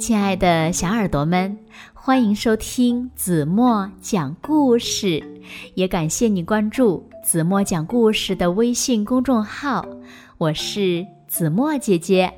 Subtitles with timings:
[0.00, 1.58] 亲爱的小耳朵们，
[1.92, 5.22] 欢迎收听子墨讲故事，
[5.74, 9.86] 也感谢你关注子墨讲故事的微信公众号。
[10.38, 12.32] 我是子墨姐姐。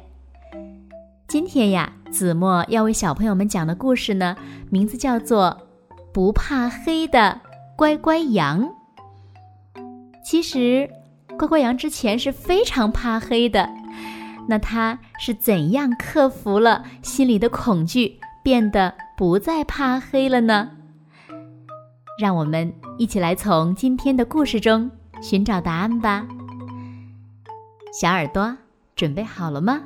[1.29, 4.37] 今天呀，子墨要为小朋友们讲的故事呢，
[4.69, 5.57] 名字叫做
[6.13, 7.41] 《不怕黑的
[7.77, 8.65] 乖乖羊》。
[10.25, 10.91] 其实，
[11.39, 13.71] 乖乖羊之前是非常怕黑的。
[14.49, 20.71] 那他是怎样克服了心里的恐惧，变得不再怕黑了呢？
[22.21, 24.91] 让我们一起来从今天的故事中
[25.23, 26.27] 寻找答案吧。
[27.93, 28.57] 小耳朵
[28.95, 29.81] 准备好了吗？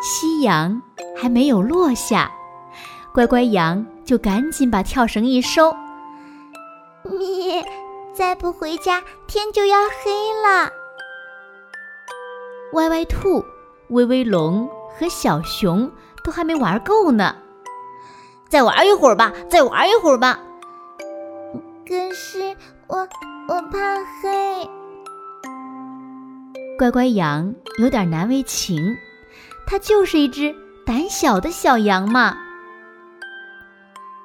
[0.00, 0.87] 夕阳。
[1.20, 2.30] 还没有落下，
[3.12, 5.74] 乖乖羊就赶紧把跳绳一收。
[7.02, 7.64] 你
[8.14, 10.70] 再不回家，天就要黑了。
[12.74, 13.44] 歪歪兔、
[13.88, 15.90] 威威龙和小熊
[16.22, 17.34] 都还没玩够呢，
[18.48, 20.38] 再玩一会儿吧，再玩一会儿吧。
[21.86, 22.54] 可是
[22.86, 22.98] 我
[23.48, 24.70] 我怕黑。
[26.78, 28.96] 乖乖羊有点难为情，
[29.66, 30.54] 它就是一只。
[30.88, 32.38] 胆小的小羊嘛，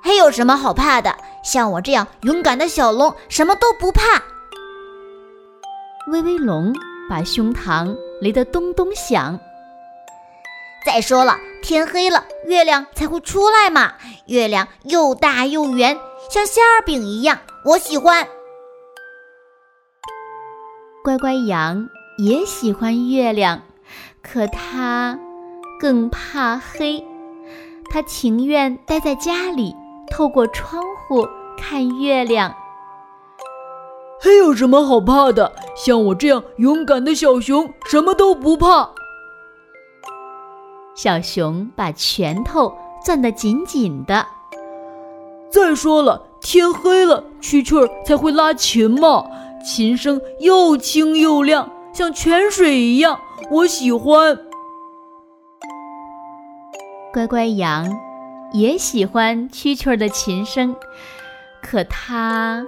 [0.02, 1.14] 还有什么好怕的？
[1.44, 4.24] 像我这样勇敢的小龙，什么都不怕。
[6.08, 6.74] 威威龙
[7.10, 9.38] 把胸膛擂得咚咚响。
[10.86, 13.96] 再说了，天黑了，月亮才会出来嘛。
[14.28, 18.26] 月亮又大又圆，像馅饼一样，我喜欢。
[21.04, 23.64] 乖乖羊也喜欢月亮，
[24.22, 25.20] 可它。
[25.84, 27.06] 更怕黑，
[27.90, 29.76] 他情愿待在家里，
[30.10, 32.56] 透过窗户看月亮。
[34.22, 35.52] 还有什么好怕的？
[35.76, 38.92] 像我这样勇敢的小熊，什么都不怕。
[40.96, 42.74] 小熊把拳头
[43.06, 44.26] 攥得紧紧的。
[45.50, 49.26] 再说了，天黑了，蛐蛐儿才会拉琴嘛，
[49.66, 53.20] 琴声又清又亮，像泉水一样，
[53.52, 54.40] 我喜欢。
[57.14, 57.88] 乖乖羊
[58.54, 60.76] 也喜欢蛐蛐儿的琴声，
[61.62, 62.66] 可它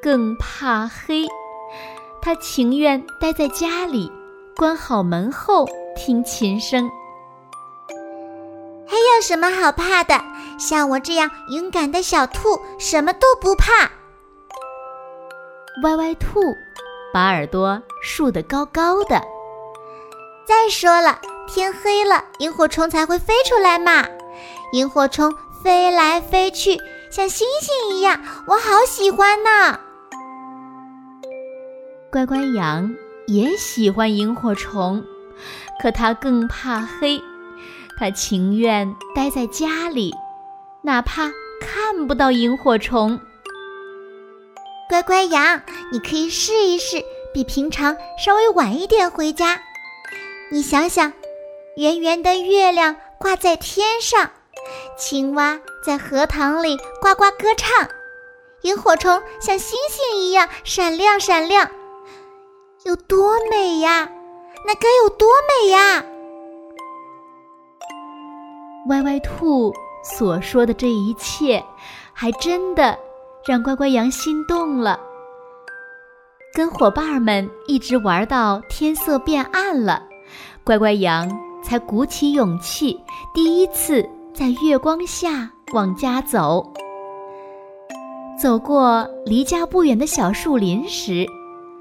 [0.00, 1.26] 更怕黑，
[2.22, 4.10] 它情愿待在家里，
[4.56, 6.90] 关好门后听琴声。
[8.86, 10.18] 还有什么好怕的？
[10.58, 13.90] 像我这样勇敢的小兔，什么都不怕。
[15.82, 16.40] 歪歪兔
[17.12, 19.20] 把耳朵竖得高高的。
[20.46, 21.18] 再说了。
[21.46, 24.06] 天黑了，萤火虫才会飞出来嘛！
[24.72, 25.32] 萤火虫
[25.62, 26.78] 飞来飞去，
[27.10, 29.78] 像星星一样，我好喜欢呢。
[32.10, 32.94] 乖乖羊
[33.26, 35.04] 也喜欢萤火虫，
[35.80, 37.20] 可它更怕黑，
[37.98, 40.14] 它情愿待在家里，
[40.82, 43.20] 哪怕看不到萤火虫。
[44.88, 45.60] 乖乖羊，
[45.92, 47.02] 你可以试一试，
[47.32, 49.60] 比平常稍微晚一点回家。
[50.50, 51.12] 你想想。
[51.76, 54.30] 圆圆的月亮挂在天上，
[54.96, 57.88] 青蛙在荷塘里呱呱歌唱，
[58.62, 61.68] 萤火虫像星星一样闪亮闪亮，
[62.84, 64.08] 有多美呀！
[64.64, 66.04] 那该有多美呀！
[68.88, 69.74] 歪歪兔
[70.04, 71.64] 所说的这一切，
[72.12, 72.96] 还真的
[73.44, 75.00] 让乖乖羊心动了。
[76.54, 80.06] 跟伙伴们一直玩到天色变暗了，
[80.62, 81.28] 乖乖羊。
[81.64, 83.00] 才鼓起勇气，
[83.32, 86.70] 第一次在月光下往家走。
[88.38, 91.26] 走过离家不远的小树林时，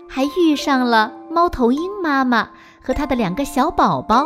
[0.07, 2.49] 还遇上了猫头鹰妈妈
[2.81, 4.25] 和它的两个小宝宝。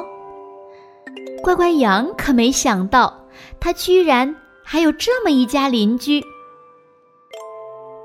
[1.41, 3.11] 乖乖羊可没想到，
[3.59, 6.21] 它居然还有这么一家邻居。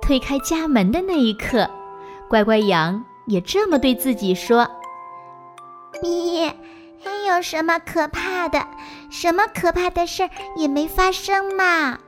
[0.01, 1.69] 推开家门的那一刻，
[2.31, 4.67] 乖乖羊也这么对自己说
[6.03, 6.51] ：“你。”
[7.05, 8.67] 没有什么可怕的？
[9.11, 11.99] 什么可怕的事儿也没发生嘛。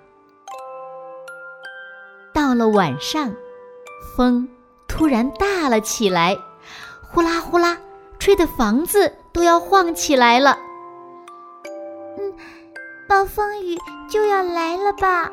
[2.32, 3.32] 到了晚上，
[4.17, 4.49] 风
[4.88, 6.37] 突然大了起来，
[7.02, 7.79] 呼啦呼啦，
[8.19, 10.58] 吹的房子都要晃起来了。
[12.19, 12.32] 嗯，
[13.08, 15.31] 暴风雨就要来了吧？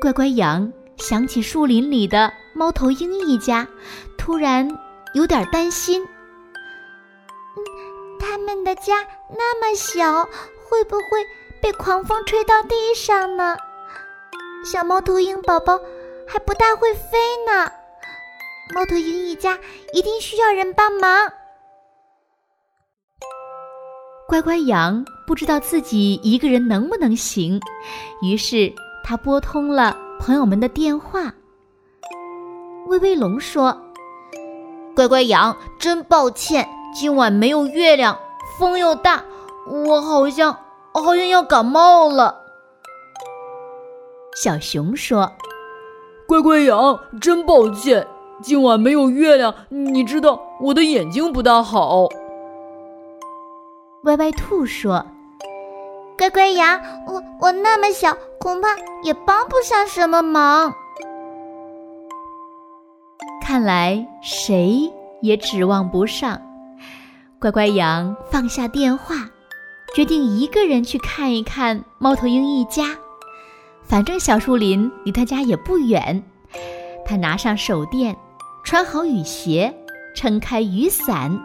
[0.00, 3.66] 乖乖羊想起树林里的猫头鹰一家，
[4.18, 4.68] 突然
[5.14, 6.06] 有点担心。
[8.76, 10.24] 家那么小，
[10.68, 11.26] 会不会
[11.60, 13.56] 被狂风吹到地上呢。
[14.64, 15.80] 小猫头鹰宝宝
[16.26, 17.70] 还不大会飞呢，
[18.74, 19.58] 猫头鹰一家
[19.92, 21.32] 一定需要人帮忙。
[24.28, 27.60] 乖乖羊不知道自己一个人能不能行，
[28.22, 28.72] 于是
[29.04, 31.32] 他拨通了朋友们的电话。
[32.86, 33.76] 威威龙说
[34.96, 38.18] ：“乖乖羊，真抱歉，今晚没有月亮，
[38.58, 39.24] 风又大，
[39.66, 40.56] 我好像
[40.92, 42.40] 好像要感冒了。”
[44.42, 45.30] 小熊说
[46.26, 48.06] ：“乖乖羊，真抱歉，
[48.42, 52.08] 今晚没有月亮，你知道我的眼睛不大好。”
[54.04, 55.04] 歪歪兔说
[56.18, 58.68] ：“乖乖羊，我我那么小，恐怕
[59.02, 60.72] 也帮不上什么忙。
[63.44, 66.40] 看来谁也指望不上。”
[67.42, 69.28] 乖乖羊放下电话，
[69.96, 72.96] 决定一个人去看一看猫头鹰一家。
[73.82, 76.22] 反正小树林离他家也不远。
[77.04, 78.16] 他拿上手电，
[78.62, 79.74] 穿好雨鞋，
[80.14, 81.36] 撑开雨伞。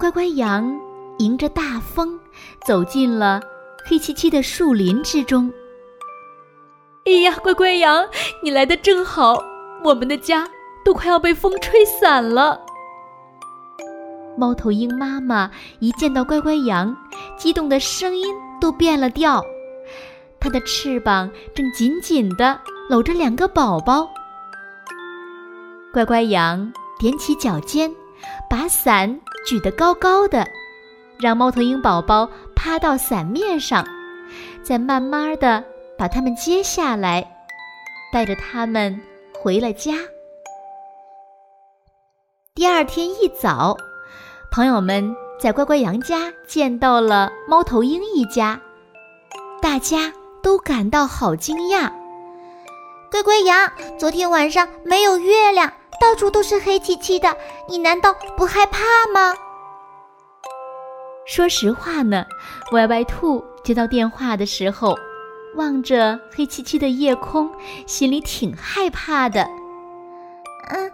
[0.00, 0.76] 乖乖羊。
[1.18, 2.18] 迎着大风，
[2.66, 3.40] 走进了
[3.86, 5.50] 黑漆漆的树林之中。
[7.06, 8.06] 哎呀，乖乖羊，
[8.42, 9.42] 你来的正好，
[9.82, 10.46] 我们的家
[10.84, 12.65] 都快要被风吹散了。
[14.36, 16.94] 猫头鹰妈妈一见到乖乖羊，
[17.36, 19.42] 激动的声音都变了调。
[20.38, 24.08] 它的翅膀正紧紧地搂着两个宝宝。
[25.92, 27.90] 乖乖羊踮起脚尖，
[28.50, 30.46] 把伞举得高高的。
[31.18, 33.82] 让猫头鹰宝宝趴到伞面上，
[34.62, 35.64] 再慢慢的
[35.96, 37.26] 把它们接下来，
[38.12, 39.00] 带着它们
[39.32, 39.94] 回了家。
[42.54, 43.74] 第二天一早，
[44.50, 48.58] 朋友们在乖乖羊家见到了猫头鹰一家，
[49.60, 50.12] 大家
[50.42, 51.90] 都感到好惊讶。
[53.10, 55.70] 乖乖羊，昨天晚上没有月亮，
[56.00, 57.36] 到处都是黑漆漆的，
[57.68, 58.80] 你难道不害怕
[59.12, 59.34] 吗？
[61.26, 62.24] 说实话呢，
[62.72, 64.96] 歪歪兔接到电话的时候，
[65.56, 67.50] 望着黑漆漆的夜空，
[67.86, 69.46] 心里挺害怕的。
[70.70, 70.90] 嗯，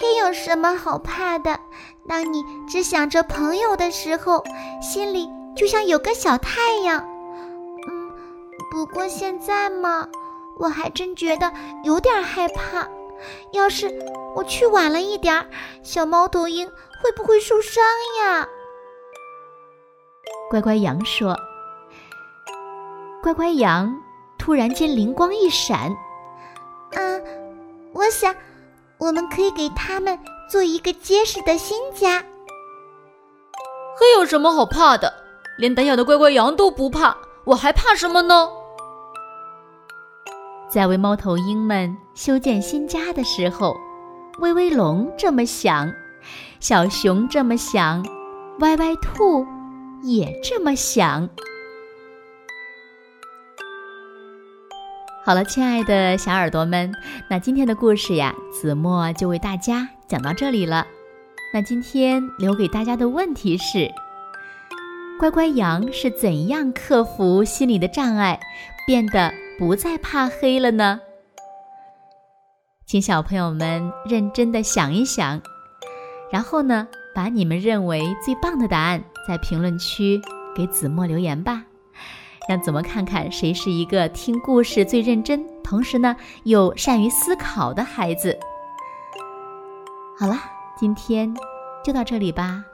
[0.00, 1.60] 黑有什么好怕的？
[2.08, 4.42] 当你只想着朋友的时候，
[4.80, 7.06] 心里就像有个小太阳。
[7.86, 8.10] 嗯，
[8.70, 10.08] 不过现在嘛，
[10.58, 11.52] 我还真觉得
[11.84, 12.88] 有点害怕。
[13.52, 13.94] 要是
[14.34, 15.46] 我去晚了一点儿，
[15.82, 16.66] 小猫头鹰
[17.02, 17.84] 会不会受伤
[18.22, 18.48] 呀？
[20.48, 21.36] 乖乖羊说
[23.22, 23.94] ：“乖乖羊
[24.38, 25.94] 突然间灵光一闪，
[26.92, 27.22] 嗯，
[27.92, 28.34] 我想
[29.00, 30.18] 我们可以给他们
[30.48, 32.22] 做一个结实的新家。
[33.98, 35.12] 还有什么好怕的？
[35.58, 38.48] 连胆小的乖乖羊都不怕，我还怕什么呢？”
[40.70, 43.76] 在为猫头鹰们修建新家的时候，
[44.38, 45.92] 威威龙这么想，
[46.60, 48.06] 小熊这么想，
[48.60, 49.46] 歪歪兔。
[50.02, 51.28] 也这么想。
[55.22, 56.90] 好了，亲爱的小耳朵们，
[57.28, 60.86] 那今天的故事呀，子墨就为大家讲到这里了。
[61.52, 63.90] 那今天留给大家的问题是：
[65.18, 68.40] 乖乖羊是怎样克服心理的障碍，
[68.86, 71.00] 变得不再怕黑了呢？
[72.86, 75.40] 请小朋友们认真的想一想，
[76.32, 79.02] 然后呢，把你们认为最棒的答案。
[79.28, 80.20] 在评论区
[80.56, 81.62] 给子墨留言吧，
[82.50, 88.36] 让子墨看看谁是一个听故事最认真，同时呢又善于思考的孩子。
[90.18, 90.34] 好了，
[90.76, 91.32] 今天
[91.84, 92.64] 就到这里吧。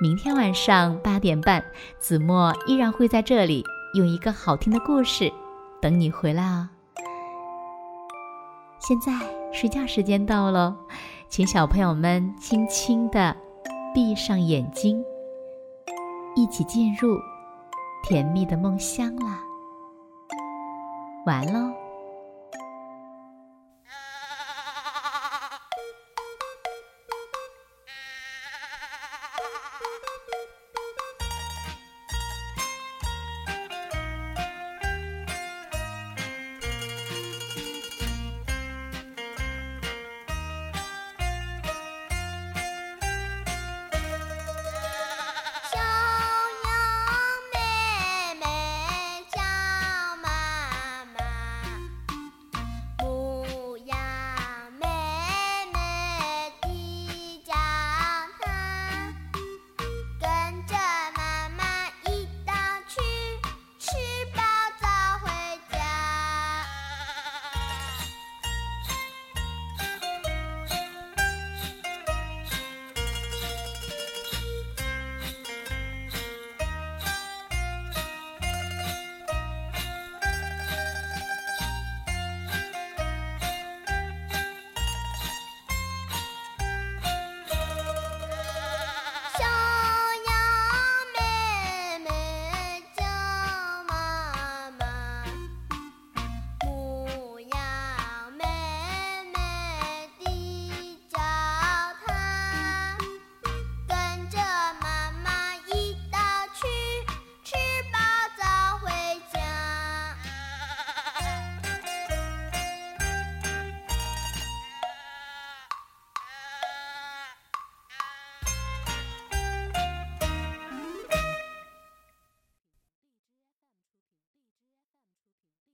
[0.00, 1.64] 明天晚上八点半，
[2.00, 3.64] 子墨依然会在这里
[3.94, 5.32] 用一个好听的故事
[5.80, 6.68] 等你回来哦。
[8.80, 9.12] 现在
[9.52, 10.76] 睡觉时间到了，
[11.28, 13.36] 请小朋友们轻轻的
[13.94, 15.00] 闭上眼睛。
[16.34, 17.16] 一起进入
[18.02, 19.40] 甜蜜的梦乡啦！
[21.24, 21.81] 完喽。